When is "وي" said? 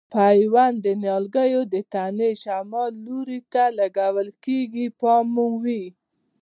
5.63-5.85